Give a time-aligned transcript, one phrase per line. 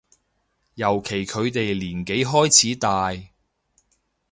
[0.73, 3.11] 尤其佢哋年紀開始大